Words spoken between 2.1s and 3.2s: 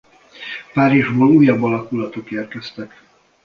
érkeztek.